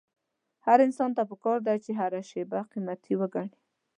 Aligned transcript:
هر 0.65 0.77
انسان 0.87 1.11
ته 1.17 1.23
پکار 1.31 1.59
ده 1.67 1.73
چې 1.83 1.91
هره 1.99 2.21
شېبه 2.29 2.59
قيمتي 2.71 3.13
وګڼي. 3.17 3.57